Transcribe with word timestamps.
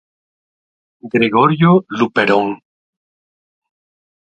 Gregorio 1.13 1.85
Luperón". 1.97 2.47